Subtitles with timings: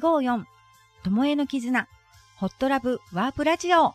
[0.00, 0.44] 854
[1.04, 1.86] ともえの絆。
[2.36, 2.98] ホットラブ。
[3.12, 3.94] ワープラジオ。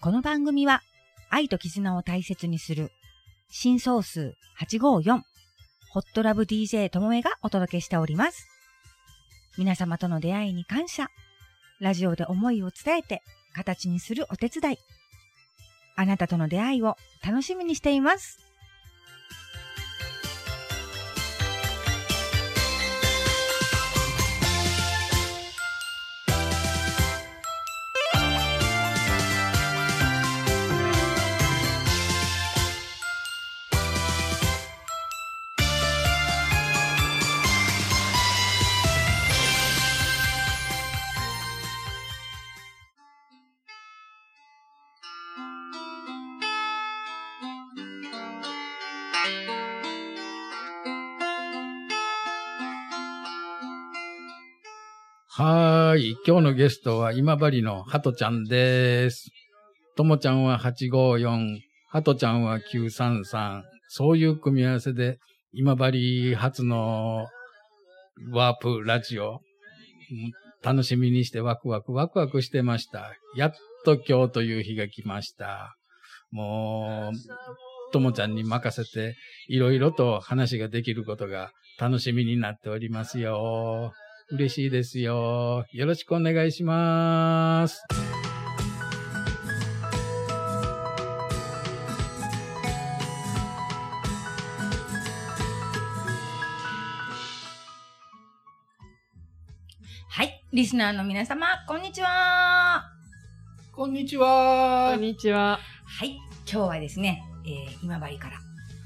[0.00, 0.82] この番組は
[1.30, 2.92] 愛と絆を大切にする
[3.50, 5.22] 新総数854
[5.90, 8.46] ホットラブ DJ ともえがお届けしております。
[9.56, 11.08] 皆様との出会いに感謝。
[11.80, 13.22] ラジオで思いを伝えて
[13.54, 14.78] 形にするお手伝い。
[15.96, 18.45] あなたとの出会いを楽しみにしています。
[55.38, 56.16] はーい。
[56.26, 59.28] 今日のゲストは今治のハトちゃんです。
[59.94, 61.58] ともちゃんは854、
[61.90, 63.60] ハトちゃんは933。
[63.86, 65.18] そういう組み合わせで
[65.52, 67.26] 今治初の
[68.32, 69.42] ワープラジオ、
[70.62, 73.12] 楽しみにしてワクワクワクワクしてました。
[73.36, 73.52] やっ
[73.84, 75.76] と今日という日が来ました。
[76.30, 79.16] もう、ともちゃんに任せて、
[79.48, 83.92] いろいろと話ができることが楽しみになっておりますよ。
[84.28, 85.64] 嬉しいですよ。
[85.70, 87.84] よろしくお願いします。
[100.08, 100.44] はい。
[100.52, 102.90] リスナーの皆様、こんにちは。
[103.70, 104.90] こんにちは。
[104.94, 105.60] こんにちは。
[105.84, 106.18] はい。
[106.50, 108.38] 今日はですね、えー、今治から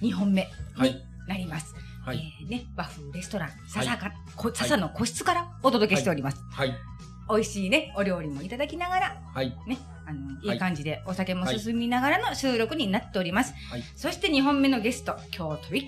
[0.02, 1.74] 2本目はいになります。
[1.74, 1.89] はい。
[2.08, 6.42] えーね、和風レストラン、笹か、こ笹の個室からお届けしております。
[6.50, 6.74] はい。
[7.28, 9.54] 美味しいね、お料理もいただきながら、はい。
[9.66, 13.54] ね、あの、はいいい感じでお酒も進みながらの収録になっております。
[13.70, 15.84] はいそして2本目のゲスト、今日とびっ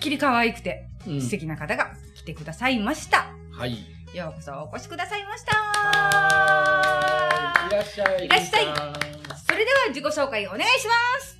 [0.00, 3.26] きり可愛くてうん素敵な方が来てくださいました。
[3.52, 3.78] はい。
[4.14, 5.54] ようこそお越しくださいました。
[5.56, 7.00] は
[7.70, 8.24] いらっしゃい。
[8.26, 8.64] いらっしゃい
[9.46, 11.38] それでは自己紹介お願いします。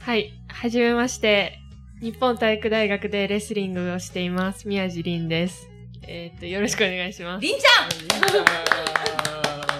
[0.00, 0.32] はい。
[0.48, 1.58] はじめまして。
[2.00, 4.66] 日本体育大学でレスリングをしています。
[4.66, 5.68] 宮地凛です。
[6.08, 7.42] えっ、と、よろしくお願いします。
[7.42, 8.44] りんちゃんゃん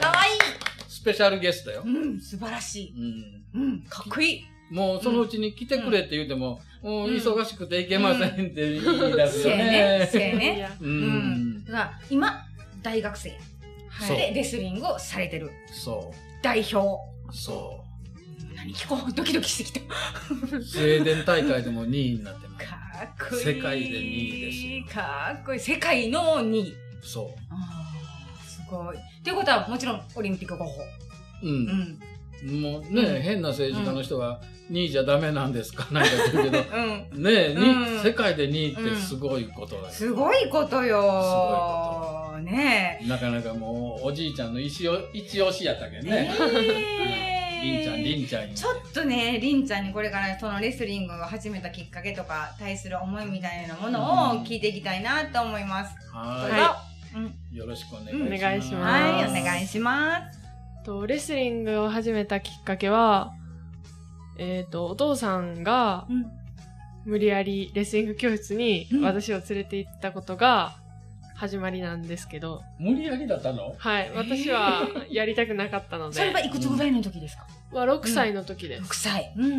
[0.03, 0.39] 可愛い
[0.87, 1.89] スペシャルゲストよう。
[1.89, 3.45] ん、素晴らしい。
[3.55, 3.63] うん。
[3.63, 4.45] うん、かっこいい。
[4.71, 10.09] もうそのうちに来てくれって言うても、もううん忙しくて行けませんって言い出すよせやね、ね。
[10.13, 10.71] せやね。
[10.79, 11.01] う うん
[11.61, 11.65] ん。
[11.65, 12.47] だから今、
[12.83, 13.33] 大学生
[14.07, 16.77] そうでレスリングをされてるそ代表。
[17.51, 17.80] う。
[18.61, 19.81] そ何聞こうドキドキしてきた。
[19.81, 20.63] う。
[20.63, 22.67] スウェーデン大会でも2位になってます。
[22.67, 23.43] かっこいい。
[23.45, 23.93] 世界で2
[24.29, 25.61] 位ですよかっこいい。
[25.61, 26.75] 世界の2位。
[27.03, 28.97] そああ、すごい。
[28.97, 30.81] っていうことはもちろんオリンピック候補。
[31.43, 31.47] う。
[31.47, 31.49] う。
[31.49, 31.99] うんん。
[32.63, 35.87] もうね、うん変な政治家の人が2位じゃダメなんですか？
[35.93, 36.65] なんか言うけど、
[37.15, 37.23] うん。
[37.23, 39.89] ねえ、にうん世界で2位ってすごいことだよ。
[39.91, 41.01] すごいことよ。
[42.33, 46.01] すごいねなかなかもう、おじいちゃんの一押しやったけえ。
[46.01, 46.11] どね。
[46.11, 46.35] ね
[47.27, 47.27] え
[47.63, 48.55] りんちゃん、りんちゃん。
[48.55, 55.95] ちょっとね、りんちゃんにこれからそのレスリングを始めたきっかけとか、対する思いみたいなものを聞いていきたいなと思います。
[56.13, 56.83] はどうぞは
[57.17, 57.57] うんい。
[57.57, 58.37] よろしくお願いしうんます。
[58.37, 60.39] お願いしますはい、お願いします。
[60.85, 63.33] と、レスリングを始めたきっかけは、
[64.39, 66.41] えっ、と、お父さんがうん。
[67.05, 70.80] 無理やりレスリング教室にうん私を連れて行ったことが
[71.41, 73.75] 始まりなんですけど、無理やりだったの？
[73.79, 74.13] はい。
[74.15, 77.47] 私はやりたくなかったので、それはいくつぐらいの時ですか？
[77.73, 79.01] は6歳の時で ?6 す。
[79.05, 79.33] 歳。
[79.39, 79.59] うんうんうん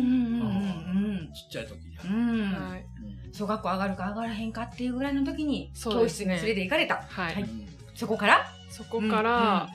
[1.24, 1.96] んちっちゃい時に。
[2.04, 2.40] うん。
[2.40, 2.52] うん。
[2.52, 2.84] はい。
[3.32, 7.02] 小学校上がるか上がらへんかっていうぐらいの時に、そう教室に連れて行かれた。
[7.08, 7.34] はい。
[7.34, 7.48] はい
[7.96, 8.46] そこから？
[8.70, 9.68] そこから、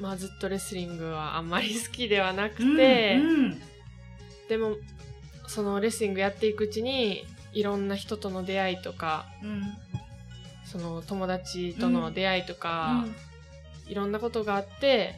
[0.00, 3.62] まあずっとレスリングはあんまり好きではなくて、うんうん
[4.48, 4.76] でも、
[5.48, 9.62] そのレスリングやっていくうちに、いろんな人との出会いとか、うん
[10.70, 13.06] その友達との出会いとか、
[13.86, 15.14] いろんなことがあって、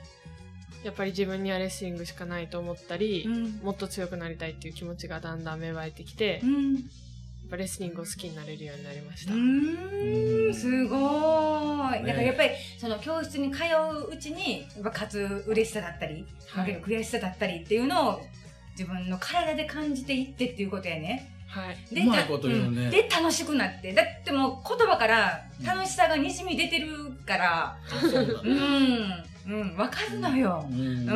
[0.84, 3.60] やっぱり自分にはレスリングしかないと思ったり、うん。
[3.62, 6.90] もっと強くなりたいっていう気持ちがだんだん芽生えてきて、やっうん
[7.50, 9.34] ぱレスリングを好きになれるようになりました。
[9.34, 10.54] うーん。
[10.54, 12.02] すごーい。
[12.04, 13.64] ねだからやっぱりその教室に通
[14.08, 18.20] ううちにやっぱ勝つ嬉しさだったり、負ける悔しさだったりっていうのを
[18.78, 21.39] 自分の体で感じていってっていうことやね。
[21.50, 21.94] はい。
[21.94, 22.88] でうまいこと言うね。
[22.88, 22.90] ん。
[22.90, 23.92] で楽しくなって。
[23.92, 30.64] だってもう言葉から楽しさがにじみ出てるから、そうなのうん、うん、わかるのよ。
[30.70, 30.72] う。
[30.72, 30.78] ん。
[30.78, 31.06] うん。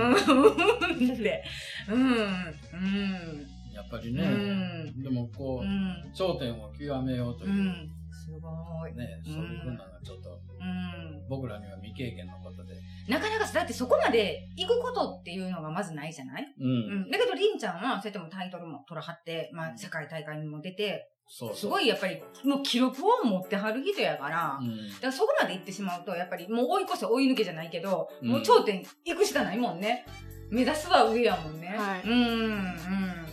[1.88, 6.12] うん、うん、やっぱりうね、ん、でもこう、うん。
[6.12, 7.90] 頂点を極めようというう、ん。
[8.24, 8.94] すごい。
[8.96, 11.28] ね、そういうふうなのがちょっとうん。
[11.28, 12.74] 僕らには未経験のことで。
[13.08, 16.46] なかなか、だってそこまで行くことっていうのがまずないじゃない？
[16.58, 16.66] うん。
[16.66, 16.70] う
[17.06, 17.10] ん。
[17.10, 21.56] だけど、りんちゃんは、そうやってもタイトルも取らはって、まあ、世界大会にも出て、そうそう。
[21.56, 24.88] すごいやっぱり、もう記録を持ってはる人やから、うん。
[24.88, 30.06] だからそこまで行ってしまうと、やっぱりもう追い越せ追い抜けじゃないけど、うんもう頂点行くしかないもんね。
[30.50, 31.68] 目指すは上やもんね。
[31.68, 33.23] はいうん、うん。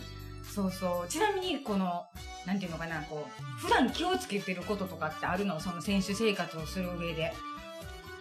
[0.54, 1.08] そうそう。
[1.08, 2.04] ちなみに、この、
[2.46, 5.60] なんていうのかな、こう、普段気をつけてることとかってあるの？
[5.60, 7.32] その選手生活をする上で。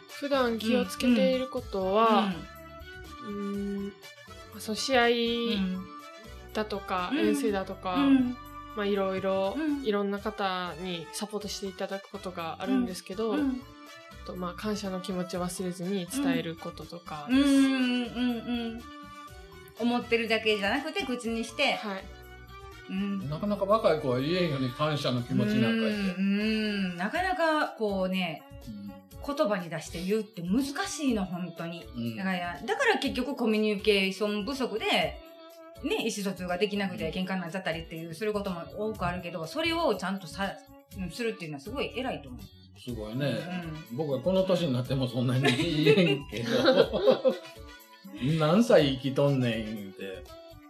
[0.07, 2.31] 普段気をつけていることは、
[3.27, 3.93] うーん、
[4.59, 5.85] そう試合うん、
[6.53, 7.19] だとか、うん。
[7.19, 8.37] 遠征だとか、うん、
[8.75, 9.83] まあいろいろ、うん。
[9.83, 13.61] いろんな方にサポートしていただくことがあるんですけど、うん、
[14.23, 17.49] あとまあ感謝の気持ちを忘れずに伝えることとかうん、うです。
[17.49, 17.67] ん、う
[18.77, 18.81] ん。
[19.79, 22.03] 思ってるだけじゃなくて、口にして、はい。
[22.89, 23.29] うん。
[23.29, 26.21] なかなか若い子は言えんように感謝の気持ちなんか言って。
[26.21, 26.43] うん、う
[26.93, 28.43] んなかなか、こうね、
[29.25, 31.85] 言葉に出して言うって難しいの、本当に。
[31.95, 34.85] うんだから、だから結局コミュニケーション不足で、
[35.83, 40.51] ね、意思疎通ができなくて喧嘩になっちゃったりっていう、することも多くあるけど、それをちゃんとさ、
[40.97, 42.41] うんするっていうのはすごい偉いと思う。
[42.79, 43.37] すごいね。
[43.93, 47.33] う僕はこの年になってもそんなに言えんけど。
[48.39, 50.23] 何歳生きとんねん言うて。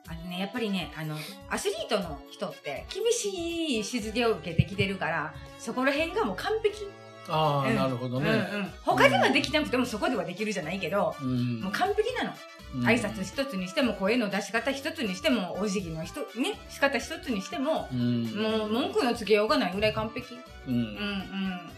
[0.07, 1.15] あのね、やっぱりね、あの、
[1.49, 6.87] アスリートの人って厳しいしつけを受けてきてるから、そこら辺がもう完璧。
[7.29, 8.29] ああ、うんなるほどね。
[8.29, 8.71] うんうん。
[8.83, 12.31] 他ではできなくてもそこではできるじゃないけど、うんもう完璧なの。
[12.31, 18.23] うん挨拶一つにしても、声の出し方一つにしても、お辞儀の人、ね、仕方一つにしても、うん。
[18.33, 20.35] もう文句のつけようがないぐらい完璧。
[20.35, 20.39] う
[20.69, 21.71] うんん。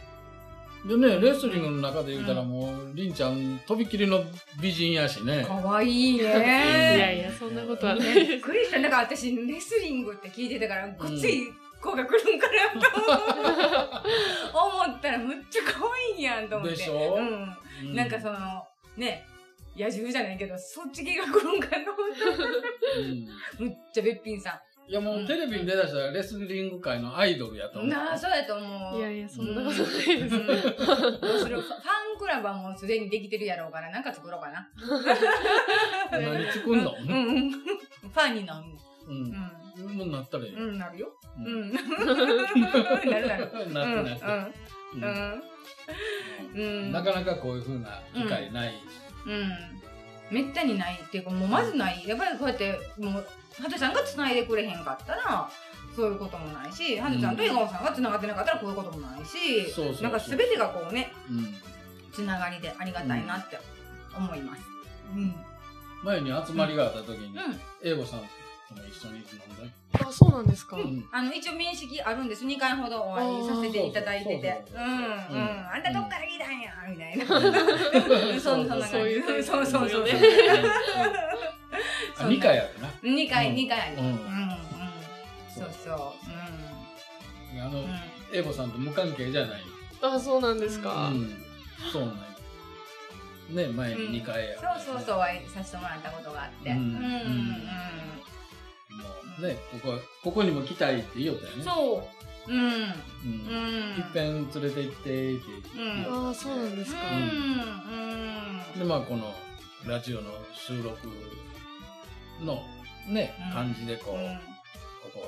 [0.85, 4.21] でね、レスリングの中で言うたらもう、りんちゃん、とびきりの
[4.61, 5.27] 美人やしうん。
[5.27, 5.45] ね。
[5.45, 6.23] かわいいね。
[6.25, 8.39] いやいや、そんなことはないびっ。
[8.41, 8.79] くりした。
[8.81, 11.47] だから私、レスリングって聞いてたから、ごっつい
[11.81, 12.89] 子が来るんかなと
[14.87, 15.79] 思ったら、むっちゃ可
[16.13, 16.75] 愛いやんと思って。
[16.75, 17.15] でしょ？
[17.15, 17.27] うん。
[17.27, 18.37] うんなんかその、
[18.97, 19.25] ね、
[19.75, 22.99] 野獣じゃないけど、そっち系が来るんかなと思った。
[22.99, 23.27] うん
[23.59, 27.91] むっちゃべっぴんさいやもうテレビに出だしたらレスリング界のアイドルやと思ん。
[27.91, 27.93] う。
[27.93, 28.99] なあ、そうやと思う。
[28.99, 30.35] いやいや、そんなことないです。
[30.35, 34.69] ううするファファンクラブはもうすでにできてるやろうから、なんか作ろうかな。
[36.11, 36.95] 何作んの？
[36.99, 37.51] うんうん。
[37.51, 38.67] ファンになる。
[39.07, 39.11] う。
[39.11, 39.97] うんん。
[39.97, 40.55] もうなったらいい。
[40.55, 41.07] うん、なるよ。
[41.37, 41.73] ううんん。
[41.73, 43.39] なるなる。
[43.39, 44.25] なってなって。
[44.95, 45.01] うん。
[45.01, 45.43] うん。
[46.55, 46.59] う
[46.89, 46.91] ん。
[46.91, 48.73] なかなかこういうふうな機会ない。
[49.25, 49.81] うん。
[50.31, 52.07] めったにないっていうか、もうまずない。
[52.07, 53.27] やっぱりこうやって、もう、
[53.61, 55.49] ハトちゃんが繋いでくれへんかったら、
[55.95, 61.53] そういうこともないし、ハトちゃんと江川さんが繋がってなかったらこういうこともないし、そうそうそうなんか全てがこうね、うん。
[62.13, 63.59] 繋がりでありがたいなって
[64.15, 64.61] 思います。
[65.15, 65.35] うん。
[66.03, 67.59] 前に集まりがあった時に、うん。
[67.83, 68.21] 英語さん
[68.73, 69.25] とも一緒に飲ん
[69.57, 69.69] だよ。
[70.07, 70.77] あ、そうなんですか。
[70.77, 72.45] うんあの、一応面識あるんです。
[72.45, 74.51] 2回ほどお会いさせていただいてて。
[74.51, 75.47] あーそうそうそううん、うん。
[75.47, 77.25] うんあんたどっから来たんやみたいな。
[78.39, 78.87] そんな感じ。
[78.89, 80.03] そういうそうそうそう。
[80.05, 80.21] ですよ
[82.19, 82.87] あ、2回あるな。
[83.01, 83.97] 2回、うん2回ある。
[83.97, 84.17] ううんん、うん。
[85.53, 85.95] そうそう。
[87.59, 87.85] あのうん。
[87.85, 87.99] うん。、
[88.31, 89.61] 英語さんと無関係じゃない。
[90.01, 91.07] あ、そうなんですか。
[91.07, 91.43] うん。
[91.91, 92.33] そうなんよ
[93.49, 96.69] ね、前に2回あるそうそうそう、お会いさせてもらったことがあって。
[96.71, 97.13] ううんん、うん、うん。
[99.39, 101.63] ね、ここ、ここにも来たいって言いよったよね。
[101.63, 102.07] そ
[102.47, 102.51] う。
[102.51, 102.59] うん。
[102.59, 102.95] う。
[103.25, 103.97] うんん。
[103.97, 105.43] いっぺん連れて行ってって
[105.75, 107.01] 言ああ、そうなんですか。
[107.11, 107.19] うん。
[108.73, 108.79] うん。
[108.79, 109.33] で、まあ、この
[109.85, 111.07] ラジオの収録
[112.41, 112.63] の
[113.07, 114.39] ね、うん感じでこう、うん
[115.03, 115.27] ここ、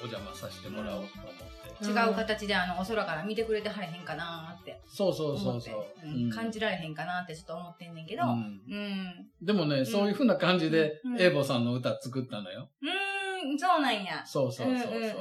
[0.00, 1.48] お邪魔させてもらおうと思って。
[1.84, 4.80] 違う形であのお空から見てくれてはれへんかなーって。
[4.86, 6.08] そうそうそうそう。
[6.08, 6.30] うん。
[6.30, 8.34] 感じられへんかなってちょっと思ってんねんけど、ううん。
[8.34, 11.20] ん、でもね、そういうふうな感じでう、ん。
[11.20, 12.68] エイボさんの歌作ったのよ。
[12.82, 14.24] うーん、そうなんや。
[14.26, 14.90] そうそうそうそう。
[14.90, 15.12] うんうんうん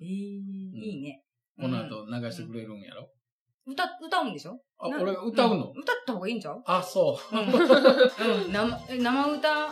[0.00, 0.02] うん。
[0.02, 1.22] いいね。
[1.60, 3.08] この後流してくれるんやろ？
[3.66, 4.60] 歌、歌うんでしょ？
[4.78, 5.56] あ、な俺が歌うの？
[5.56, 5.72] ん。
[5.76, 6.62] 歌った方がいいんちゃう？
[6.66, 7.36] あ、そう。
[7.36, 7.42] うん。
[7.44, 9.68] うん、生、え生歌、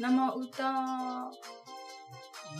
[0.00, 1.30] 生歌、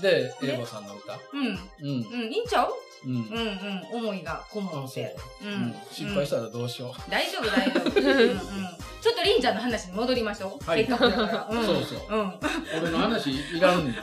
[0.02, 1.14] で、エイボさんの歌？
[1.32, 2.06] うん、うん。
[2.22, 2.72] うん、いいんちゃう？
[3.04, 5.16] うんうん、うん、思いがこもって。。
[5.42, 5.74] ううんん。
[5.92, 7.10] 失敗したらどうしよう。
[7.10, 8.00] 大丈夫、大丈夫。
[8.00, 8.38] うん、うん。
[9.00, 10.64] ちょっとりんちゃんの話に戻りましょう。
[10.64, 11.48] はいせっかくだから。
[11.50, 11.64] うん。
[11.64, 12.32] そうそううん。
[12.82, 13.94] 俺の話いらんねん。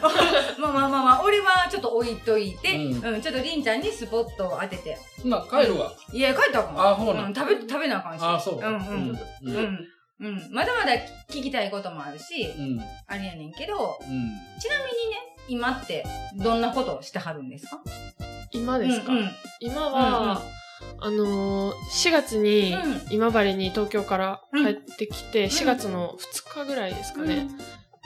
[0.61, 4.97] ま あまあまあまあ、俺はちょっと置いといて、ううん、ちょっとりんちゃんにスポットを当てて。
[5.21, 5.91] ほな、帰るわ。
[6.13, 8.21] いや、帰ったらあかんあほうなんうん、食べ、食べなあかんし。
[8.23, 8.55] あ、そう。
[8.59, 9.09] うんうん。
[9.11, 9.87] ううんん。
[10.21, 10.49] うん。
[10.51, 10.93] まだまだ
[11.29, 12.79] 聞きたいこともあるし、うん。
[13.07, 14.07] あれやねんけど、うん。
[14.59, 17.81] ちなみにね、今ってどんなことをしてはるんですか？
[18.51, 19.31] 今ですか、うんうん。
[19.59, 20.41] 今は、
[20.99, 23.01] あのー、4月にうん。
[23.09, 25.49] 今治に東京から帰ってきて、ん。
[25.49, 27.47] 4月の2日ぐらいですかね。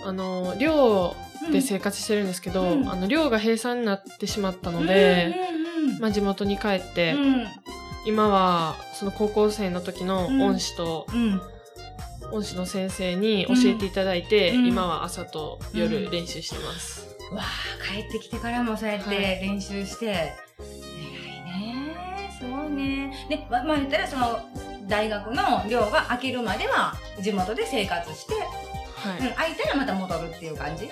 [0.03, 1.15] あのー、寮
[1.51, 2.89] で生活してるんですけど、うん。
[2.89, 7.48] あの、寮が閉鎖になってしまったので、うんうんまあ地元に帰って、うん。
[8.06, 10.41] 今はその高校生の時のうん。
[10.41, 11.41] 恩師と、うん。
[12.32, 14.67] 恩師の先生に教えていただいて、うん。
[14.67, 17.07] 今は朝と夜練習してます。
[17.32, 19.18] わあ帰ってきてからもそうやってはい。
[19.42, 20.32] 練習して、偉いね
[22.40, 24.40] すごいねでままあ言ったらその
[24.88, 29.30] 大学の寮が開けるまでは地元で生活して、はい。
[29.30, 30.90] うん、開いたらまた戻るっていう感じ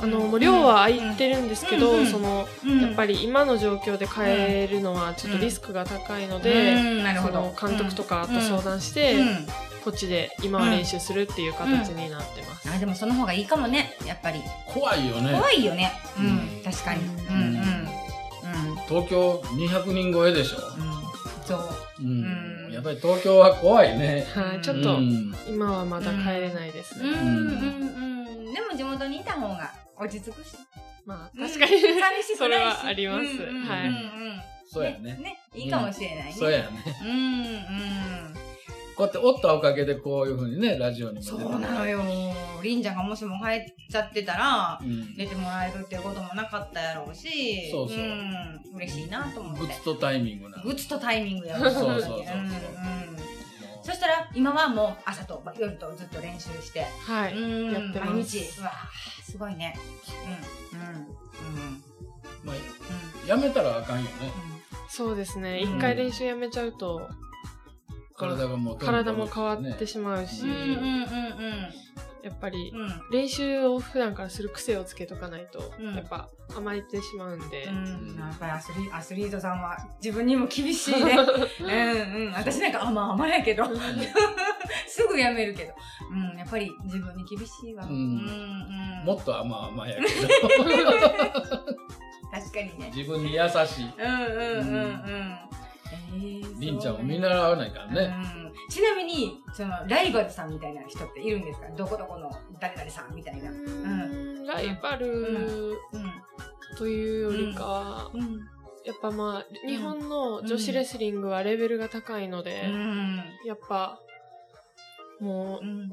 [0.00, 2.80] あの、もう寮は空いてるんですけど、うんうんその、うん。
[2.80, 7.02] やっぱり今の状況で変えるのはちょっとリスクが高いので、うん。
[7.02, 7.54] なるほど。
[7.60, 9.46] 監督とかと相談して、うん。
[9.84, 12.70] こっちで今は練習するっていう形になってます。
[12.70, 14.40] あでもその方がいいかもねやっぱり。
[14.66, 15.32] 怖いよね。
[15.32, 15.92] 怖いよね。
[16.18, 16.62] うん、うん。
[16.62, 17.00] 確かに。
[17.04, 17.34] うん。
[17.34, 17.56] うんうん。
[17.56, 18.76] うん。
[18.86, 20.58] 東京200人超えでしょ。
[20.58, 21.44] うん。
[21.46, 21.68] そう。
[22.00, 22.66] うん。
[22.66, 22.72] うん。
[22.72, 24.26] やっぱり東京は怖いね。
[24.34, 25.34] はい、ちょっとうん。
[25.48, 27.08] 今はまだ帰れないですね。
[27.08, 27.18] うん。
[27.18, 27.26] うん。
[27.26, 28.52] うん。
[28.52, 30.56] でも地元にいた方が落ち着くし。
[31.04, 32.36] まあ確かに、寂しくないし。
[32.36, 33.24] それはあります。
[33.24, 33.68] うんうんうん。
[33.68, 33.88] はい。
[33.88, 34.18] うん
[34.70, 35.16] そうやね。
[35.16, 36.34] ねいいかもしれないね。
[36.36, 36.66] そうやね。
[37.02, 38.34] うんうん。
[38.94, 41.42] こうやっておったおかげでこういうふうにね、ラジオにも出て。
[41.42, 42.02] そうなのよ。
[42.62, 45.16] りんちゃんがもしも帰っちゃってたらうん。
[45.16, 47.70] 出てもらえるっていうこともなかったやろうし。
[47.70, 47.98] そうそう。
[47.98, 48.60] ん。
[48.74, 49.60] 嬉しいなと思って。
[49.60, 50.62] グッズとタイミングな。
[50.62, 52.18] グッズとタイミングやそうそうそうそう。
[52.18, 53.37] うんうん
[53.88, 56.84] そしたら今はもう朝と夜とずっと練習して。
[57.06, 57.34] はい。
[57.34, 57.72] うん。
[57.72, 58.12] やってます。
[58.12, 58.60] 毎日。
[58.60, 59.74] うわーすごいね。
[60.74, 60.78] うん。
[60.80, 60.96] うん。
[60.96, 61.82] うん。
[62.44, 62.56] まあ、
[63.24, 64.10] うやめたらあかんよね。
[64.90, 65.62] そうですね。
[65.64, 65.78] うん。
[65.78, 67.08] 一回練習やめちゃうと、
[68.14, 68.78] 体がもう。
[68.78, 71.08] 体も変わってしまうし、んうんうん
[72.22, 81.14] やっぱりうんうん練習を普段からする癖をつけとかないと、うんやっぱ甘えてしまうんで、うん、やっぱりアスリアスリートさんは自分にも厳しいね。
[81.60, 82.32] うんうん。
[82.32, 83.64] 私なんか甘々やけど、
[84.88, 85.74] すぐやめるけど。
[86.10, 87.84] うん、やっぱり自分に厳しいわ。
[87.84, 90.08] うんうんもっと甘々やけど。
[92.30, 92.92] 確かにね。
[92.94, 93.92] 自分に優しい。
[93.96, 95.38] うんうんうんうん。
[96.14, 98.14] えーりんちゃんを見な習わないからね。
[98.34, 101.68] うんちなみに、その、ライバルさんみたいな人っているんですか？
[101.70, 103.50] どこどこの誰々さんみたいな。
[103.50, 105.08] うんライバル
[105.92, 106.12] うん。
[106.76, 108.40] というよりかは、うん。
[108.84, 113.16] やっぱまあ、日本の女子レスリングはレベルが高いので、うん。
[113.44, 113.98] やっぱ、
[115.20, 115.92] もうう、ん。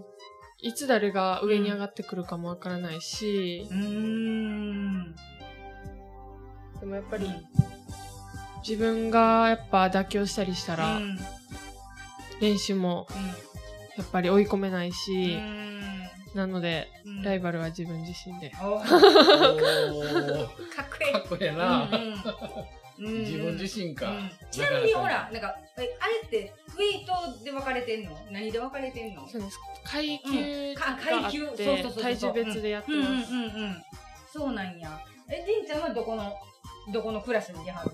[0.61, 5.15] いつ誰が上に上がってくるかもわからないし、うん。
[6.79, 7.29] でもやっぱり、
[8.67, 11.17] 自分がやっぱ妥協したりしたら、うん
[12.41, 13.07] 練習も
[13.97, 15.39] やっぱり追い込めないし、
[16.35, 17.23] なので、うん。
[17.23, 18.49] ライバルは自分自身で。
[18.59, 18.85] かっこ
[21.05, 21.13] いい。
[21.13, 21.89] かっこええな。
[22.97, 24.11] 自分自身か。
[24.11, 24.29] うん。
[24.51, 28.11] ちなみにほら、なんか、えあれって、ウェイトで分かれてんの？
[28.31, 29.25] 何で分かれてんの？
[29.29, 29.57] そうです。
[29.85, 31.45] 階級があっ階級？
[31.47, 33.33] そうてそうそうそう、体重別でやってます。
[33.33, 33.83] うんうんうんうん。
[34.33, 34.99] そうなんや。
[35.29, 36.35] え、りんちゃんはどこの、
[36.91, 37.91] どこのクラスに出はる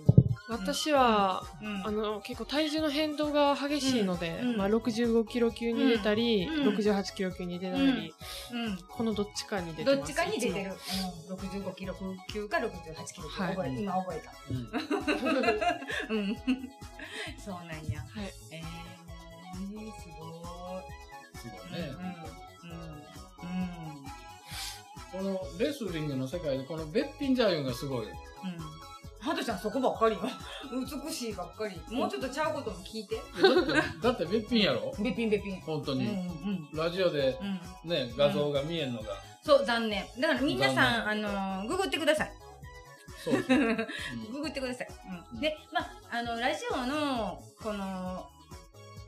[0.51, 8.13] 私は、のうんあの、結構体重の変動が激しいので、うんうんまあ65キロ級に出たり、うんうん68キロ級に出たり、
[8.53, 8.77] うん。
[8.89, 9.97] このどっちかに出てます。
[9.97, 10.73] どっちかに出ている。
[11.29, 11.95] うん、65キロ
[12.31, 13.41] 級か68キロ級。
[13.41, 14.33] はい覚え今覚えた。
[14.49, 14.57] うん
[16.17, 16.35] うん。
[17.39, 18.01] そうなんや。
[18.01, 18.33] はい。
[18.51, 18.63] えー、
[20.01, 20.81] すご
[21.39, 21.79] すごい。
[21.79, 21.87] いね。
[22.61, 22.69] うん。
[25.21, 25.31] うん。
[25.33, 28.05] このレスリングの世界でこのべっぴん女優がすごい。
[28.05, 28.13] うん。
[29.21, 30.21] ハトちゃんそこばっかりよ。
[31.05, 31.79] 美しいばっかり。
[31.95, 33.17] もうちょっとちゃうことも聞いて。
[34.01, 34.93] だって、べっぴんやろ？
[34.99, 35.61] べっぴんべっぴん。
[35.61, 36.05] 本当に。
[36.05, 37.37] んラジオで
[37.83, 37.89] うん。
[37.89, 39.09] ね、画像が見えんのが。
[39.43, 40.05] そう、残念。
[40.19, 42.31] だから皆さん、あ残のー、ググってください。
[43.23, 43.35] そう
[44.31, 44.87] ググってください。
[45.33, 45.39] うん。
[45.39, 48.27] で、まあ、あの、ラジオの、この、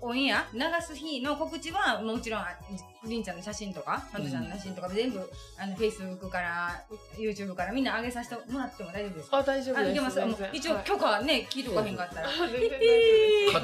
[0.05, 2.57] オンエア流す日の告知はもちろんあ
[3.05, 5.19] りんちゃんの写真とかハトちゃんの写真とか全部、
[5.57, 6.83] あの Facebook から
[7.17, 9.87] YouTube からみんな上げさせてもらっても大丈夫ですかあ、大丈夫です。
[9.87, 10.19] あいけます？
[10.53, 12.27] 一応はい許可ね聞いとかへんかったら。
[12.27, 12.51] 勝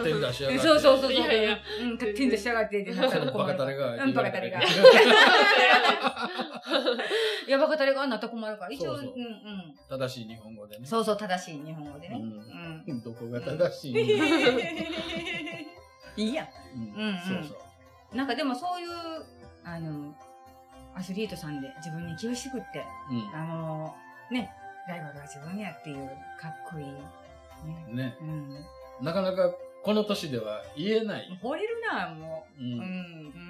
[0.03, 0.63] 手に出しやがって。
[0.67, 1.13] そうそうそう。
[1.13, 4.03] いやいやうん、勝手に出しやがってってなったら困るバカタレが。
[4.05, 4.59] うん、バカタレが。
[7.47, 8.71] いや、バカタレがなったら困るから。
[8.71, 9.75] 一応、そうんうん。
[9.89, 10.85] 正しい日本語でね。
[10.85, 12.15] そうそう、正しい日本語でね。
[12.15, 12.19] う
[12.89, 12.97] うん。
[12.97, 13.01] ん。
[13.01, 13.99] どこが正しいの？
[16.19, 16.47] いいや。
[16.75, 17.55] うんうんうんそうそ
[18.13, 18.15] う。
[18.17, 18.89] なんかでもそういう、
[19.63, 20.13] あの、
[20.95, 23.95] アスリートさんで自分に厳しくって、うあの、
[24.31, 24.51] ね、
[24.87, 26.09] ライバルは自分やっていう、
[26.39, 26.85] かっこいい。
[26.85, 27.93] ね。
[27.93, 27.95] ん。
[27.95, 28.17] ね。
[28.21, 28.65] うん。
[29.01, 31.39] なかなかこの年では言えない。
[31.41, 32.65] 惚れるな、もうう。
[32.65, 32.81] うん、ん。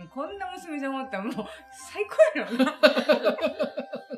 [0.01, 0.09] うん。
[0.13, 1.33] こんな娘さんおったらもう、
[1.71, 2.75] 最高やろな。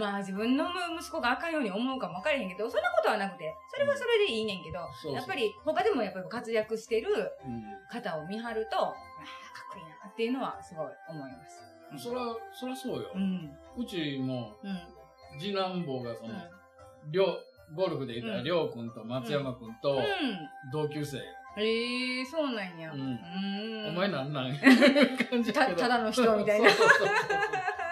[0.00, 0.64] まあ自分の
[0.98, 7.08] 息子があかんように思うかも分からへんけど、そんなことはなくて、それはそれでいいねんけど、そうそうやっぱり他でもやっぱり活躍してる
[7.44, 8.96] うん方を見張ると、ああ、かっ
[9.72, 11.60] こいいなっていうのはすごい思います。
[11.92, 12.20] うんそら、
[12.52, 13.18] そらそうよう。
[13.18, 13.50] ん。
[13.76, 14.78] うちも、うん。
[15.38, 16.32] 次男坊がその、う
[17.08, 17.10] ん。
[17.12, 20.02] りょうゴルフでいたら、うんりょうくんと松山くんとうん。
[20.72, 21.18] 同級生。
[21.58, 22.92] ええそうなんや。
[22.92, 24.54] うんうんお前なんなん？
[24.56, 27.18] 感じやけどたただの人みたいなそうそうそうそう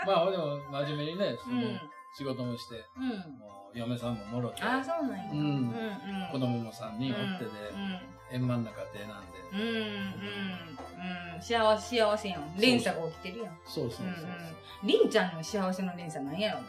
[0.06, 1.80] まあでも真面目にね、そのうん。
[2.18, 3.08] 仕事もして、うん。
[3.38, 5.24] もう嫁さんももろて、ああ、そうなんや。
[5.30, 5.46] うんうん。
[5.46, 5.70] うん。
[6.32, 7.50] 子供も3人おってで、
[8.32, 9.38] 円満な家庭なんで。
[9.52, 9.60] うん。
[9.60, 9.66] うん。
[9.66, 11.34] うん。
[11.36, 11.40] うん。
[11.40, 12.56] 幸せ、幸せやん。
[12.58, 13.58] 連鎖が起きてるやん。
[13.64, 14.30] そうそうそうそう。
[14.82, 14.88] うん。
[14.88, 16.66] りんちゃんの幸せの連鎖なんやろな。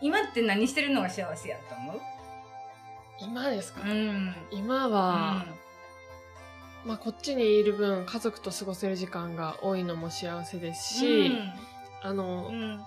[0.00, 2.00] 今って何してるのが幸せやと思う
[3.20, 4.34] 今ですか、うん。
[4.52, 5.44] 今は、
[6.84, 11.32] まあこっちにいる分家族と過ごせる時間が多いのも幸せですし、
[12.02, 12.52] あの、う。
[12.52, 12.80] うん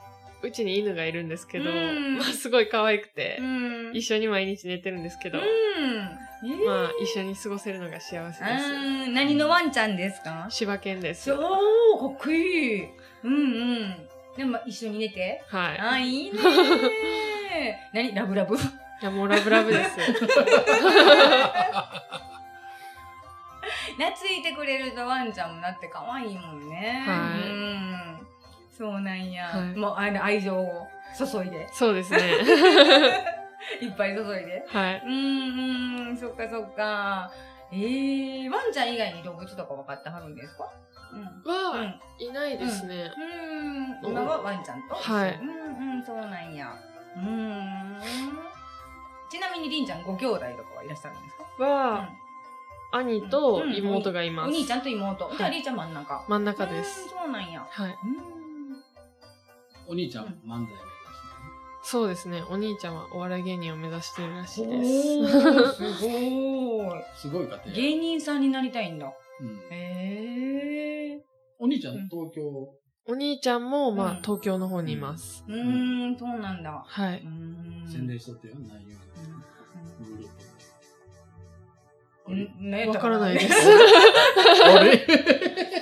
[0.51, 3.91] ちに犬がいるんですけど、うんまあすごい可愛くて、うん。
[3.95, 5.43] 一緒に毎日寝てるんですけど、うん。
[5.43, 8.65] えーまあ一緒に過ごせるのが幸せです。
[8.67, 10.45] うん何のワンちゃんですか？
[10.49, 11.33] 柴犬です。
[11.33, 11.45] おー、か
[12.13, 12.83] っこいい。
[13.23, 13.35] うんう
[13.85, 13.95] ん。
[14.37, 15.41] でも一緒に寝て。
[15.47, 15.79] はい。
[15.79, 16.43] あ、いいねー。
[17.95, 18.13] 何？
[18.13, 18.55] ラブラブ？
[18.55, 18.59] い
[19.01, 19.97] や、もうラブラブです。
[23.97, 27.03] 懐いてくれるとワンちゃんもなって可愛いもんね。
[27.07, 28.14] はいうん。
[28.77, 29.47] そうなんや。
[29.47, 31.67] はいもうあの愛情を注いで。
[31.71, 32.19] そうですね。
[33.81, 34.65] いっぱい注いで。
[34.67, 35.01] はい。
[35.05, 37.31] うんうん、そっかそっか。
[37.71, 40.69] えー、ワンちゃん以外に動物とか分かってはるんですか？
[41.13, 41.21] うん。
[41.21, 41.99] うは、ん。
[42.19, 43.11] いないですね。
[44.03, 44.11] うん。
[44.11, 44.93] 今はワンちゃんと？
[44.95, 46.73] はいうんうん、そうなんや。
[47.17, 47.97] うん。
[49.29, 51.63] ちなみにりんちゃんご兄弟とかはいらっしゃるんですか？
[51.65, 52.09] は、
[52.91, 54.49] 兄と妹がいます。
[54.49, 55.25] お兄ちゃんと妹。
[55.25, 56.23] はいじゃありんちゃん真ん中。
[56.27, 57.09] 真ん中ですうん。
[57.09, 57.65] そうなんや。
[57.69, 57.97] はい。
[58.03, 58.44] うん。
[59.87, 60.75] お兄ちゃん、うん漫才目指して
[61.83, 62.41] そうですね。
[62.49, 64.87] お兄ちゃんはお笑い芸人を目指してるらしいでおす。
[64.87, 66.95] ー すごい。
[66.97, 67.03] る。
[67.15, 67.75] すごい家庭。
[67.75, 69.13] 芸人さんになりたいんだ。
[69.41, 71.23] うんへえ。
[71.59, 72.41] お兄ちゃん、うん東京、
[73.07, 75.43] お兄ちゃんも、まあ、うん東京の方にいます。
[75.47, 76.83] うーん、そうなんだ。
[76.87, 77.19] はい。
[77.19, 77.87] うーん。
[77.87, 78.97] 宣伝しとってよ、内容。
[79.99, 80.45] うんグループ
[82.27, 83.53] うんねわからないです。
[84.65, 85.05] あれ？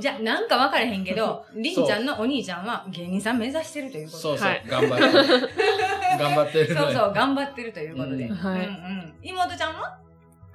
[0.00, 5.50] じゃあ、なんかわからへんけど、 りんちゃんのお兄ちゃんは芸人さん目指してるということそうそう、はい頑張ってる。
[6.18, 6.80] 頑張ってるね。
[6.80, 8.24] そうそう、頑張ってるということで。
[8.24, 9.98] うんはいうんうん妹ちゃんは？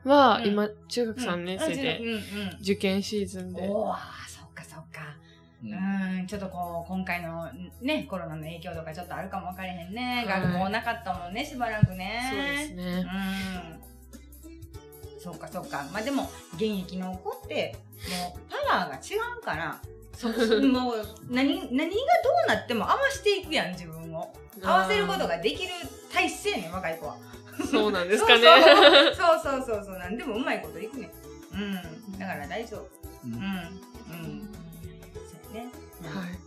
[0.03, 2.01] は、うん今、中学3年生で、
[2.61, 3.61] 受験シーズンで。
[3.61, 3.97] おー、
[4.27, 5.01] そっかそっか。
[5.63, 7.49] うんうん、ちょっとこう、今回の
[7.81, 10.23] ね、コロナの影響とかちょっとあるかもわかれへんね。
[10.27, 12.21] はい学校なかったもんね、しばらくね。
[12.31, 12.83] そうですね。
[12.83, 13.96] うん。
[15.19, 15.85] そうかそうか。
[15.91, 17.77] まあでも、現役の子って、
[18.09, 19.81] もうパワーが違うから、
[20.15, 20.27] そ
[20.61, 24.33] もう何、何がどうなっても合わせていくやん、自分を。
[24.63, 25.73] 合わせることができる
[26.11, 27.17] 体質やねん、若い子は。
[27.69, 28.43] そうなんですかね。
[29.15, 31.11] そうそうそうそうそう、なんでもうまいこといくねん。
[31.53, 31.57] う
[32.15, 32.19] ん。
[32.19, 32.81] だから大丈夫。
[32.81, 32.87] う
[33.25, 33.33] うん。
[33.33, 34.49] うんん。
[35.13, 35.71] そうやね。
[36.03, 36.39] はい。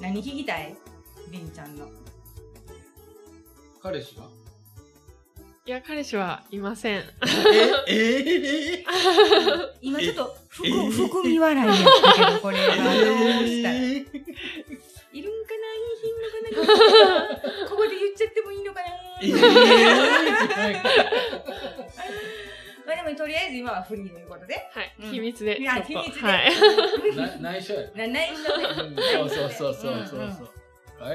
[0.00, 0.74] 何聞きたい
[1.30, 1.88] りんちゃんの。
[3.82, 4.28] 彼氏は
[5.70, 6.98] いや、彼氏はいません。
[6.98, 7.04] え？
[7.86, 8.84] え？
[9.80, 10.70] 今ちょっと、ふく、え？
[10.72, 13.76] ー含み笑いやったけど、これはどうしたら。
[13.76, 14.18] いるんか
[15.14, 15.78] ない？
[16.08, 16.10] い
[16.50, 16.72] のか
[17.62, 17.68] な？
[17.68, 18.88] ここで言っちゃってもいいのかな？
[19.22, 19.30] え？
[22.84, 24.54] まあでもとりあえず今はフリーということで。
[24.74, 24.92] はい。
[24.98, 25.60] うん秘密で。
[25.60, 26.20] いや、秘密で。
[26.20, 26.52] はい。
[27.14, 27.82] な内緒や。
[27.94, 28.42] な内緒
[28.90, 29.02] で。
[29.14, 30.50] そうそうそうそうそううんうんそう。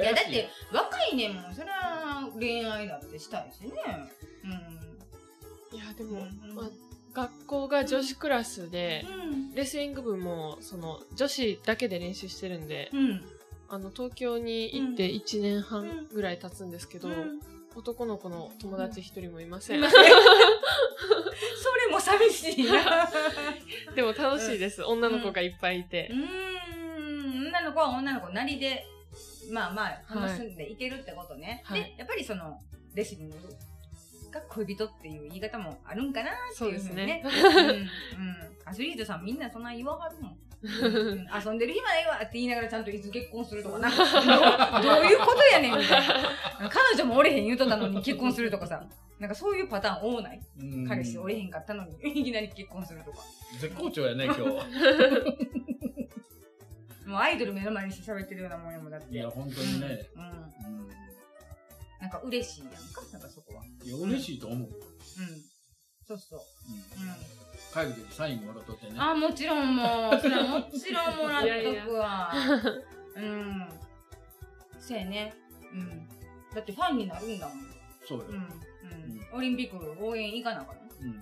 [0.02, 3.70] いや、だって、若いねんもん、それは恋愛だってしたいしね。
[5.72, 6.70] いや、でも、うんまあ、
[7.14, 9.56] 学校が女子クラスで、うん。
[9.56, 13.22] レスリング部も、その、女子だけで練習してるんで、うん。
[13.70, 17.40] あの、東京に行って1年半ぐらい経つんですけど、うん
[17.76, 19.82] 男の子の友達一人もいません。
[19.84, 19.98] それ
[21.92, 23.10] も寂しいな。
[23.94, 24.82] でも楽しいです。
[24.82, 26.14] 女の子がいっぱいいてう。
[26.14, 28.86] ーん、女の子は女の子なりで、
[29.52, 31.64] まあまあ、楽しんでいけるってことね。
[31.66, 32.58] はいで、やっぱりその、
[32.94, 33.36] レスリング
[34.36, 37.24] が恋人っていう言い方もあるんかなっていうふうにね。
[37.24, 37.86] そううん、うん。
[38.66, 40.38] アスリートさんみんなそんな言わはるもん。
[40.62, 43.90] う ん遊んでる暇ないわって言いながらちゃんといつ結婚するとかな。
[44.82, 46.70] どういうことやねんみたいな。
[46.70, 48.84] 彼女もおれへん言うとったのに結婚するとかさ。
[49.20, 50.42] なんかそういうパターン多ない？
[50.60, 53.20] うん彼氏おれへんかったのに いきなり結婚するとか。
[53.60, 54.66] 絶好調やね、今日は。
[57.06, 59.14] もうアイドル目の前にして喋ってるようなもんやもんだって。
[59.14, 60.08] いや、本当にね。
[60.16, 60.24] うん。
[60.24, 60.26] う
[60.82, 61.05] ん。
[62.00, 63.62] うんなんか嬉しいやんか、なんかそこは。
[63.62, 63.88] うん。
[63.88, 64.70] いや、嬉しいと思う。
[66.08, 66.40] そうそう。
[66.70, 67.16] うんうん。
[67.74, 68.94] 帰る時サインもらっとってね。
[68.98, 72.32] あ、もちろんもう、それはもちろんもらっとくわ。
[73.16, 73.68] うん。
[74.80, 75.34] そうやね。
[75.74, 76.08] うん。
[76.54, 77.58] だってファンになるんだもん。
[78.08, 78.26] そうよ。
[78.30, 78.36] うん。
[78.36, 78.50] うん。
[79.34, 81.22] オリンピック応援行かなあかんうん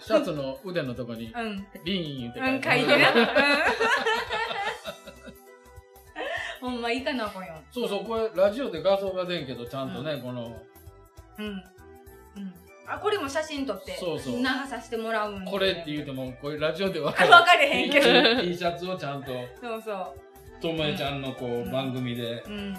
[0.00, 1.42] シャツの腕のとこに、な。
[1.42, 1.66] うん。
[1.84, 3.12] リーン言ってうん、書いてな。
[6.62, 7.54] うんほんま行かなあかんよ。
[7.70, 10.60] そうそう、これラジオで画像が出んけど、ちゃんとね、この、
[11.38, 11.46] うん。
[11.46, 11.62] うん。
[12.86, 17.30] あ、これも写真撮って、そうそう流させてもらうんでこれって言うても、これラジオで分あかる。
[17.30, 18.42] 分かれへんけど。
[18.42, 20.14] T, シャツをちゃんと、そうそ
[20.60, 22.50] ともえちゃんのこう、うん番組で、う。
[22.50, 22.76] うん。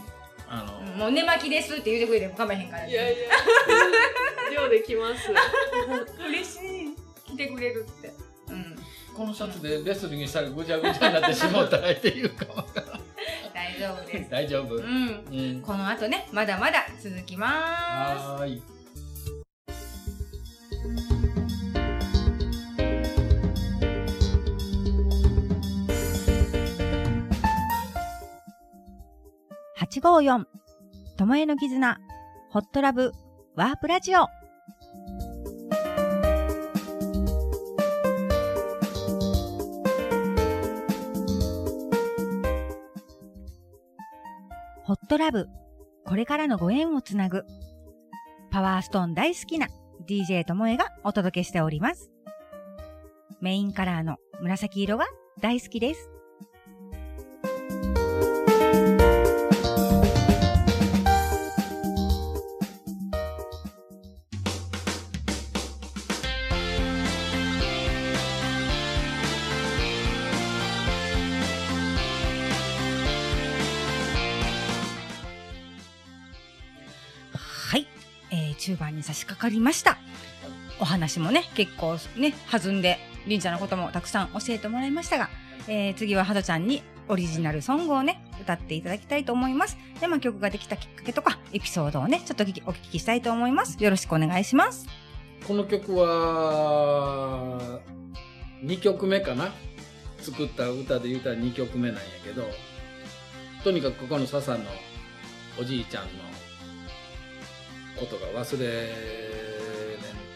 [0.47, 2.91] あの、もう寝巻きですって言ってくれても構えへんからね。
[2.91, 3.29] いやいや、
[4.53, 5.31] 量できます。
[6.27, 6.95] 嬉しい。
[7.25, 8.13] 来てくれるって。
[8.49, 8.75] うん。
[9.15, 12.90] このシャツでレスリングしたらぐちゃぐちゃになってしもうたらっていうかわから
[13.81, 14.29] 丈夫です。
[14.31, 14.75] 大丈夫。
[14.75, 15.57] ううん。
[15.59, 15.61] ん。
[15.61, 18.61] この後ね、まだまだ続きまはーい。
[18.61, 18.81] す。
[29.99, 30.45] 854、
[31.17, 31.99] ともえの絆、
[32.49, 33.11] ホットラブ、
[33.55, 34.27] ワープラジオ。
[45.11, 45.49] トラブ、
[46.05, 47.43] これからのご縁をつなぐ。
[48.49, 49.67] パワーストーン大好きな
[50.07, 52.09] DJ ともえがお届けしております。
[53.41, 55.05] メインカラーの紫色が
[55.41, 56.10] 大好きです。
[78.71, 79.97] えー、中盤に差し掛かりました。
[80.79, 85.29] お話もね、結構ね、弾んで、りんちゃんのこともたくさん教えてもらいましたが、
[85.67, 89.77] えー、次ははとちゃんにオリジナルソングをね、歌っていただきたいと思います。
[89.99, 93.81] で、まあ、曲ができたきっかけとか、エピソードをね、ちょっと聞きお聞きしたいと思います。
[93.83, 94.87] よろしくお願いします。
[95.47, 97.79] この曲は、
[98.63, 99.51] 2曲目かな？
[100.19, 102.43] 作った歌で言うたら2曲目なんやけど、
[103.63, 104.65] とにかくここの笹の
[105.59, 106.09] おじいちゃんの
[108.05, 108.87] ことが忘れれん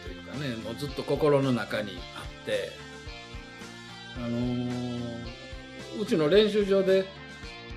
[0.02, 2.70] というかね、もうずっと心の中にあって、
[4.16, 5.36] あのー
[6.00, 7.06] うちの練習場で、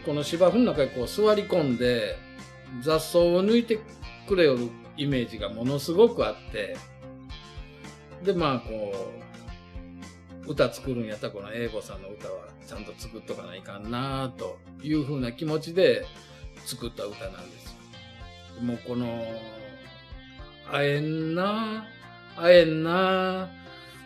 [0.05, 2.17] この芝生の中にこう座り込んで、
[2.81, 3.79] 雑草を抜いて
[4.27, 6.77] くれよるイメージがものすごくあって、
[8.23, 9.11] で、まあ、こ
[10.45, 16.05] う、歌作るんやったら、この英語さんの歌はちゃんと作っとかないかんなというふうな気持ちで
[16.65, 17.65] 作った歌なんです
[18.57, 18.63] よ。
[18.63, 19.25] もうこの、
[20.71, 21.85] 会えんな、
[22.35, 23.49] 会えんな、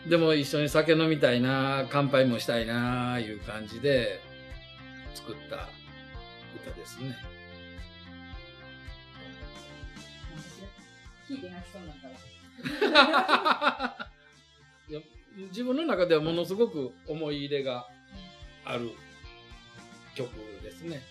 [0.07, 4.21] でも一緒に酒飲みたいな、乾杯もしたいな、いう感じで
[5.13, 5.67] 作った
[6.55, 7.17] 歌ですね。
[11.29, 14.09] 聞いて泣きそうになったら。
[14.89, 15.01] いや
[15.49, 17.87] 自分の中ではものすごく思い入れが
[18.65, 18.91] ある
[20.15, 20.29] 曲
[20.61, 21.01] ですね。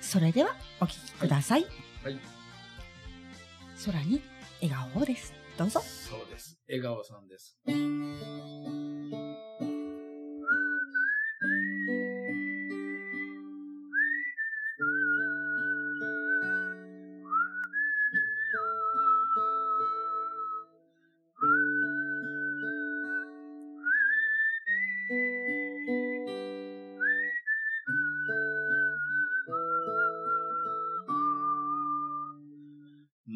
[0.00, 1.66] それでは、お聞きください。
[2.02, 2.18] はい。
[3.84, 4.22] 空に
[4.62, 5.34] 笑顔です。
[5.58, 5.80] どうぞ。
[5.80, 6.56] そうです。
[6.68, 7.58] 笑顔さんです。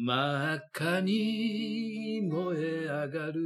[0.07, 3.41] 真っ赤に燃え上がる。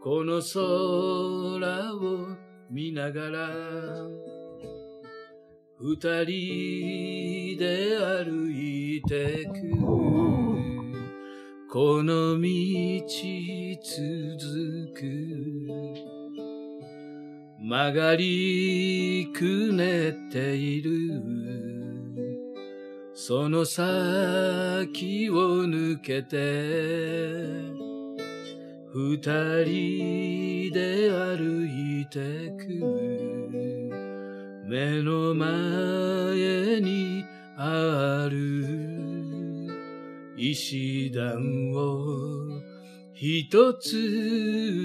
[0.00, 2.28] この空を
[2.70, 3.50] 見ながら
[5.80, 5.96] 二
[6.26, 9.52] 人で歩いてく。
[11.68, 13.00] この道
[13.82, 15.02] 続く。
[17.58, 21.73] 曲がりくねっている。
[23.26, 26.36] その先を抜けて
[28.92, 29.16] 二
[29.64, 32.68] 人で歩いてく。
[34.68, 37.24] 目の前に
[37.56, 38.44] ある。
[40.36, 42.60] 石段を
[43.14, 43.88] 一つ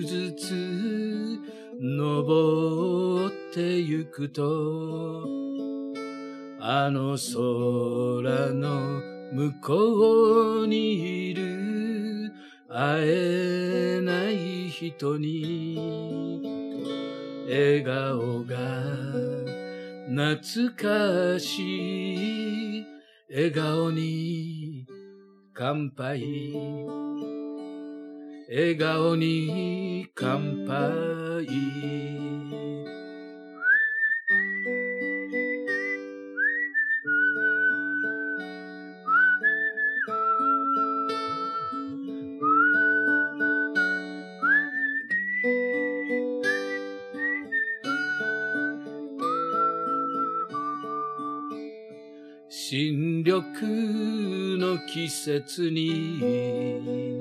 [0.03, 1.39] ずつ
[1.81, 5.48] 登ってゆくと
[6.61, 9.01] あの空の
[9.33, 12.33] 向こうにいる
[12.67, 15.77] 会えない人に
[17.47, 18.57] 笑顔が
[20.09, 22.85] 懐かしい。
[23.31, 24.87] 笑顔に
[25.53, 26.53] 乾杯。
[28.49, 32.48] 笑顔に乾杯。
[52.71, 53.41] 新緑
[54.59, 57.19] の季節に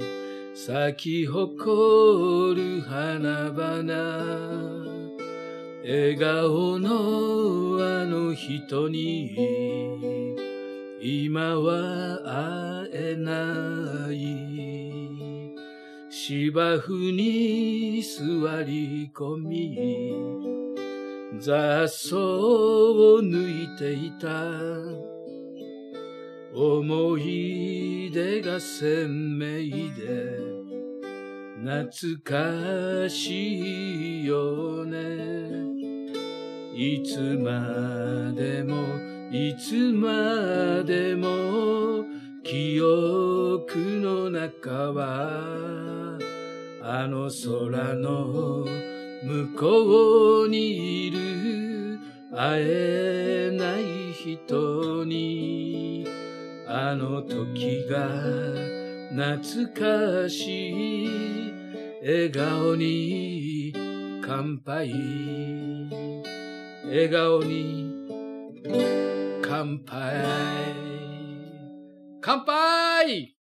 [0.55, 3.95] 咲き誇る花々
[5.83, 6.91] 笑顔の
[7.81, 10.37] あの人に
[11.01, 14.19] 今は会えない。
[16.11, 19.79] 芝生に座り込み
[21.41, 25.18] 雑草を抜いていた。
[26.61, 29.47] 思い出が鮮明
[29.95, 30.59] で
[31.63, 34.99] 懐かしいよね。
[36.75, 38.75] いつまでも
[39.31, 42.05] いつまでも
[42.43, 46.19] 記憶の中は
[46.83, 48.67] あの空の
[49.23, 52.01] 向こうにいる
[52.33, 55.78] 会えない人に。
[56.81, 58.07] あの時が
[59.11, 61.53] 懐かしい
[62.01, 63.73] 笑顔に
[64.25, 64.93] 乾杯。
[66.85, 68.07] 笑顔に
[69.43, 70.25] 乾杯。
[72.21, 73.38] 乾杯！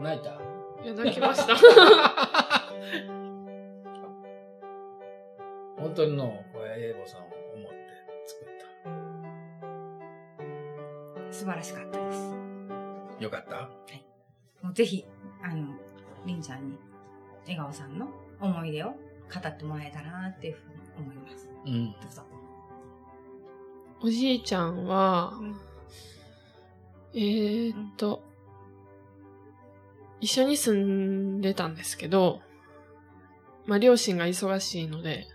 [0.00, 0.30] 泣いた？
[0.84, 1.56] いや、泣きました。
[5.78, 7.24] 本当にの、これ、英語さんを
[7.54, 7.76] 思って
[8.26, 8.48] 作っ
[11.32, 12.32] 素晴らしかったです。
[13.18, 13.24] た。
[13.24, 13.68] よかった？
[14.62, 15.04] もうぜひ、
[15.42, 15.74] あの、
[16.26, 16.78] りんちゃんに、
[17.42, 18.08] 笑顔さんの
[18.40, 18.96] 思い出を語
[19.46, 20.58] ってもらえたらなっていうふ
[20.98, 21.50] うに思います。
[21.66, 21.92] うん。
[21.92, 22.22] どうぞ。
[24.02, 25.56] おじいちゃんは、うん
[27.14, 28.22] えーっと、
[30.24, 32.40] 一緒に住んでたんですけど、
[33.66, 35.26] まあ、両親が忙しいので、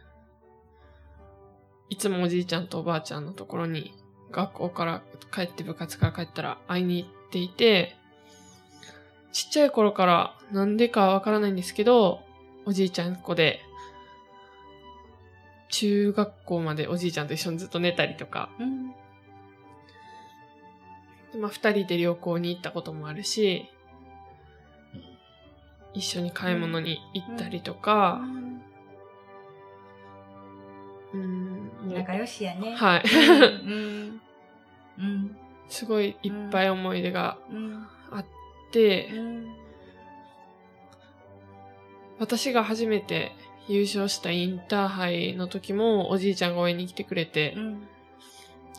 [1.89, 3.93] いつもおじいちゃんとおばあちゃんのところに、
[4.31, 7.97] 学校から帰って部活から帰ったら会いに行っていて、
[9.31, 12.21] ちっちゃい頃からなんでかわからないんですけど、
[12.65, 13.61] おじいちゃん子で、
[15.69, 18.89] 中学校までおじいちゃんと一緒にずっと寝たりとか、うん。
[21.31, 23.69] でまあ、二人で旅行に行ったこともあるし、
[25.93, 28.21] 一緒に買い物に行ったりとか、
[31.13, 32.75] うん、もう仲良しやね。
[32.75, 33.03] はい。
[33.65, 34.21] うん。
[34.99, 35.37] うん。
[35.67, 37.87] すごいいっぱい思い出がうん。
[38.11, 38.25] あっ
[38.71, 39.47] て、うん。
[42.19, 43.31] 私が初めて
[43.67, 47.87] 優勝したインターハイの時もおじいちゃんが応援に来てくれて、うん。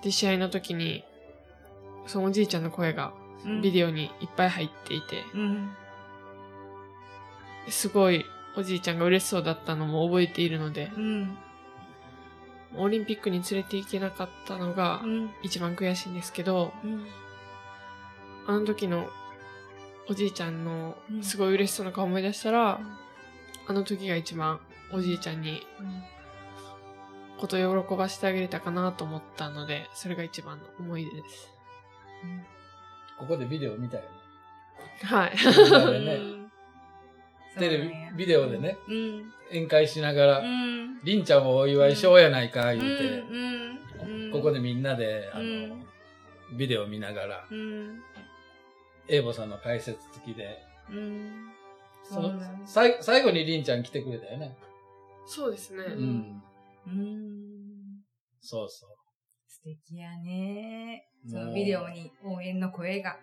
[0.03, 1.05] で、試合の時に、
[2.07, 3.12] そのおじいちゃんの声が
[3.62, 5.70] ビデオにいっぱい入っていて、うん。
[7.68, 8.25] すごい
[8.57, 11.38] おじいちゃんが嬉しそうだったのも覚えているので、うん。
[12.77, 15.31] オリンピックに連れて行けなかったのがうん。
[15.42, 17.07] 一番悔しいんですけど、うん。
[18.46, 19.09] あの時の
[20.09, 22.81] おじいちゃんのうんすごい嬉しそうな顔思い出したら、
[23.66, 24.61] あの時が一番
[24.92, 25.64] おじいちゃんに
[27.38, 31.49] ことを喜ばせてあげれたかなと思ったので、それが一番の思い出です。
[33.18, 34.09] ここでビデオ見たよね。
[35.03, 36.05] はい。
[36.05, 36.39] ねうん
[37.58, 39.32] テレビ、ビデオでね、うん。
[39.50, 41.00] 宴会しながら、うん。
[41.02, 43.04] りんちゃんもお祝いしようやないか、言うて、
[44.04, 44.30] うん。
[44.32, 45.86] ここでみんなで、あの、うん
[46.52, 48.02] ビデオ見ながら、うん。
[49.08, 50.58] エイボさんの解説付きで、
[52.64, 54.56] さい最後にりんちゃん来てくれたよね。
[55.26, 55.84] そうですね。
[55.84, 56.42] うん。
[56.86, 57.32] うん。
[58.40, 58.90] そうそう。
[59.46, 61.06] 素敵やね。
[61.28, 63.16] そのビデオに応援の声が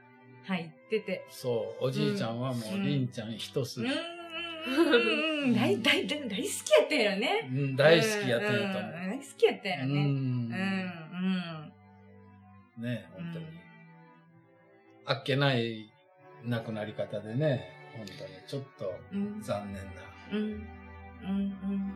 [0.45, 1.25] 入ってて。
[1.29, 3.93] そう、おじいちゃんはもう、うんりんちゃん一筋、うん。
[4.67, 5.53] うん。
[5.56, 7.49] 大、大、大、大好きやったよね。
[7.51, 9.88] うん、大好きやったんやと思うん大好きやったよう。
[9.88, 9.93] ね。
[9.93, 10.03] うん。
[12.77, 12.84] うん。
[12.84, 13.45] ね本当に。
[13.45, 13.58] うん
[15.10, 15.89] あっけない
[16.43, 19.41] 亡くなり方でね、本当にちょっとうん。
[19.41, 19.82] 残念な。
[20.34, 20.39] うん。
[20.41, 20.67] うん。
[21.23, 21.93] うん。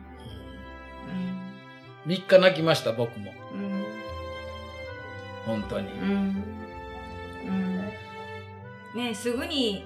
[2.06, 2.10] うん。
[2.10, 3.32] 3日泣きました、僕も。
[3.52, 3.84] うん。
[5.44, 5.92] 本当に。
[5.92, 6.42] うん。
[7.46, 7.92] うん。
[8.96, 9.84] ねすぐに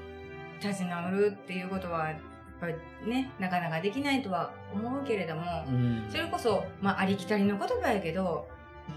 [0.62, 2.12] 立ち直るっていうことは、
[2.60, 8.48] やっぱりね、なかなかできないとは思うけれども、うんそれこそ、まあ、ありきたりの言葉やけど、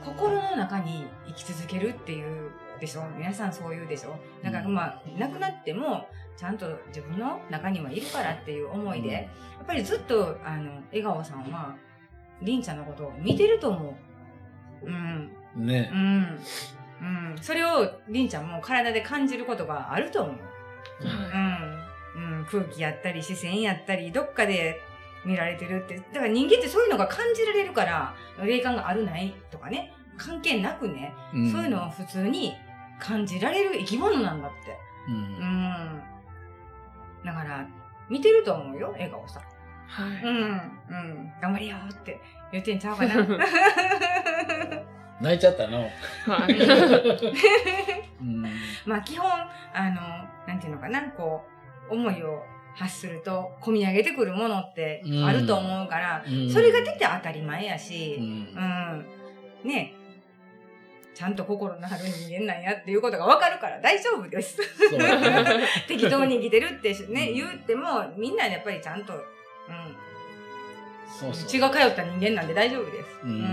[0.06, 3.02] 心の中に生き続けるっていうでしょ？
[3.17, 4.15] 皆さんそう言うでしょ？
[4.43, 9.22] だから、うんまあ、亡くなっても、ちゃんと自分の中にはいるからっていう思いで、や
[9.63, 11.76] っぱりずっと、あの、笑顔さんは、
[12.41, 13.98] りんちゃんのことを見てると思
[14.84, 14.88] う。
[14.88, 15.32] うん。
[15.56, 15.95] ねう。
[15.98, 16.39] ん。
[17.02, 17.38] うん。
[17.41, 20.36] それを、りんちゃんも体で感じることがあると思う。
[21.02, 21.10] うん。
[21.10, 21.59] うん。
[22.49, 24.81] 空気やったり、視線やったり、どっかで
[25.25, 25.97] 見られてるって。
[25.97, 32.53] だから人間ってそういうのが感じられるから、霊感があるないとかね、関係なくね、うんそういうのを普通に
[32.99, 34.77] 感じられる生き物なんだって。
[35.07, 35.12] う。
[35.12, 36.01] うんん。
[37.25, 37.67] だから、
[38.09, 39.41] 見てると思うよ、笑顔さ。
[39.88, 40.07] はい。
[40.23, 40.39] うん。
[40.89, 41.31] うん。
[41.41, 42.19] 頑張りよって
[42.51, 43.15] 言ってんちゃうかな。
[45.21, 45.89] 泣いちゃったの。
[48.85, 50.01] まあ基本、あの、
[50.47, 51.59] なんていうのかな、こう、
[51.89, 52.43] 思いを
[52.75, 59.69] 発すると、込み上げてくるものってあると思うから、うんそれが出て当たり前やうし、んうん。
[59.69, 59.93] ね
[61.13, 64.58] ちゃんと心のある人間なんやっていうことがわかるから大丈夫です。
[65.88, 69.21] 適当に生きてるってね、うん言っても、みんなやっぱりちゃんと、うん。
[71.19, 71.49] そうそう。
[71.49, 73.10] 血が通った人間なんで大丈夫です。
[73.25, 73.43] うんうん。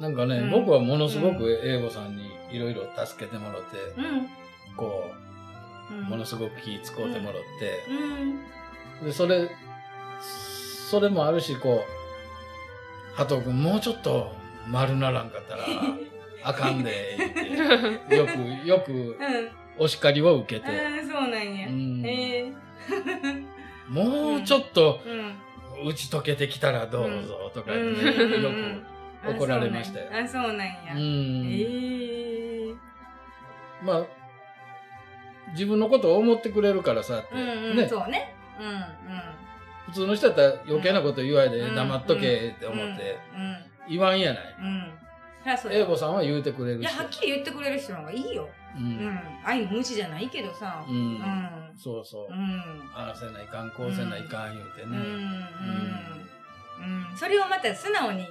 [0.00, 3.76] なんかね、うん僕はものすごく英語さんにいろいろ助けてもらって。
[4.76, 5.14] こうん。
[5.14, 5.33] う、
[5.90, 7.84] ものすごく気使うてもらって、
[9.00, 9.06] うん。
[9.06, 9.50] で、それ、
[10.90, 14.32] それもあるし、こう、ハト君もうちょっと
[14.68, 15.64] 丸ならんかったら、
[16.42, 19.16] あかんで、 言って、よく、よくうん。
[19.76, 21.66] お叱りを受けて、ああ、そうなんや。
[21.68, 22.52] うんへえ。
[23.88, 25.88] もうちょっとうん。
[25.88, 27.94] 打ち解けてきたらどうぞとか、うんよ
[29.24, 30.06] く怒られましたよ。
[30.12, 30.94] あ、そうなんや。
[30.94, 31.48] うへん。
[31.50, 32.74] え。
[33.82, 34.06] まあ、
[35.54, 37.40] 自分のことを思ってくれるからさって、うん
[37.70, 38.34] うん、ね、そうね。
[38.60, 38.74] うんうん。
[39.86, 43.56] 普通の人だったら余計なこと言われてうん黙っとけって思ってうん。
[43.88, 44.44] 言わんやない。
[45.70, 46.80] 英語さんは言うてくれるし。
[46.80, 48.48] いや、はっきり言ってくれる人の方がいいよ。
[48.76, 48.78] う。
[48.78, 49.20] うんん。
[49.44, 50.82] 愛の無知じゃないけどさ。
[50.88, 50.90] う。
[50.90, 51.70] うんん。
[51.76, 52.28] そうそう。
[52.32, 52.90] うん。
[52.94, 54.92] ああせないかん、こうせないかん言うてうん。
[54.92, 54.98] ね。
[54.98, 55.04] うん。
[57.10, 57.16] うん。
[57.16, 58.26] それをまた素直に聞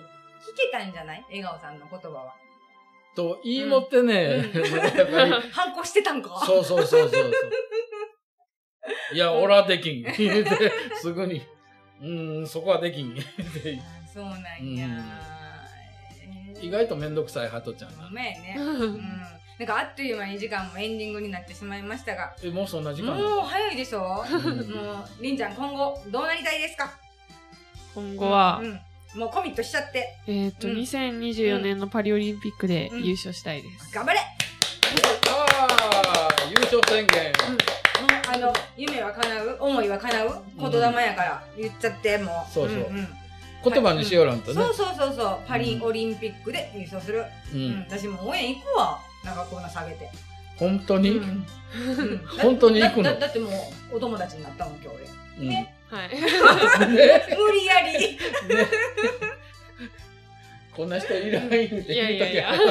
[0.58, 1.24] けたんじゃない？
[1.30, 2.34] 笑顔さんの言葉は。
[3.16, 7.32] と言いもってね、うんやっぱり、 反抗してたんかそうそうそうそうそう。
[9.14, 10.06] いや、俺はできん。
[10.96, 11.42] すぐに、
[12.02, 13.16] うーん、そこはできん。
[14.14, 14.88] そうなんや。
[16.62, 18.10] 意外とめんどくさいハトちゃんなご。
[18.12, 18.56] めんね。
[18.58, 19.02] うん。
[19.60, 22.36] なんかあっという間に時間もエンディングになってしまいましたが。
[22.42, 23.14] え、もうそんな時間？
[23.16, 24.00] もう早いでしょ？
[24.00, 26.92] もうんう、りんちゃん今後どうなりたいですか？
[27.94, 28.80] 今後はう、ん。
[29.16, 30.18] もうコミットしちゃって。
[30.28, 33.94] えっと、うん2024年のパリオリンピックで優勝したいです。
[33.94, 37.34] 頑張れああ、優勝宣言。
[38.34, 42.52] あの、夢は叶う、思いは叶う、言霊やから言っちゃって、もう。
[42.52, 43.08] そうそうんん
[43.64, 44.56] 言葉にしよらんとね。
[44.56, 45.40] そうそうそうそう。
[45.48, 47.24] パリオリンピックで優勝する。
[47.54, 47.72] ううん。
[47.80, 47.80] ん。
[47.82, 49.00] 私も応援行くわ。
[49.24, 50.10] なんかこんな下げて。
[50.58, 51.12] 本当に？
[51.12, 53.04] うんうん 本当に行くの？
[53.04, 53.50] だだだっても
[53.92, 55.06] うお友達になったもん今日俺。
[55.40, 56.10] うんねはい。
[56.10, 56.16] ね
[57.38, 58.18] 無理やり。
[60.76, 62.50] こんな人いらん言うて言うときいやいやいや。
[62.52, 62.62] あの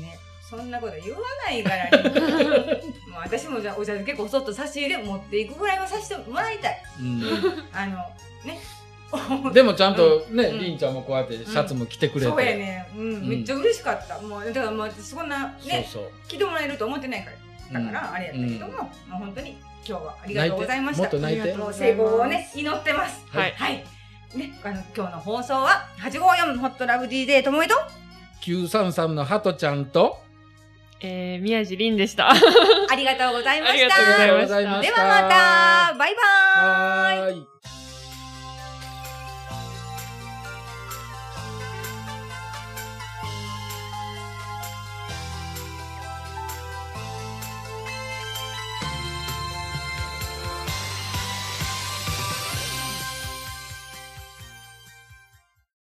[0.00, 2.00] ね、そんなこと言わないからね。
[3.10, 6.82] もう私もじゃあお茶漬けこそっと差し入れ持っていくぐらいはさせてもらいたい。
[7.72, 7.96] あの、
[8.44, 8.60] ね。
[9.46, 12.30] う んでもちゃんとね、うんりんちゃんもこうやってシャツも着てくれて。
[12.30, 12.86] そうやね。
[12.94, 14.20] うん、うんめっちゃ嬉しかった。
[14.20, 17.80] もう、だからもう私そんなね、そう来てもらえると思ってないから。
[17.80, 21.02] だから、あれやったけども、もう本当に今日はありがとうございました。
[21.02, 23.24] もっと泣いてう成功をね、祈ってます。
[23.30, 23.84] はいはい。
[24.34, 27.74] ね、あの、今日の放送は、854ホットラブ DJ ともえと、
[28.42, 30.18] 933のハトちゃんと、
[31.00, 32.30] えー、宮地凛でした。
[32.30, 32.34] あ
[32.96, 33.72] りがとうございました。
[33.72, 37.73] ありがとうございましたありがとうございましたではまた、バイバーイはーい。